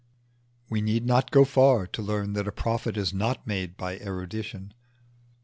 [0.67, 4.73] We need not go far to learn that a prophet is not made by erudition.